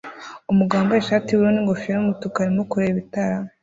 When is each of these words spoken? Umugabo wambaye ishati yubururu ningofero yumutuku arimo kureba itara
Umugabo 0.51 0.79
wambaye 0.81 1.01
ishati 1.01 1.27
yubururu 1.29 1.55
ningofero 1.55 1.95
yumutuku 1.97 2.35
arimo 2.43 2.63
kureba 2.71 2.97
itara 3.05 3.37